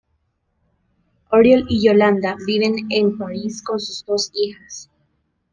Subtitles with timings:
[1.31, 4.89] Oriol y Yolanda viven en París con sus dos hijas.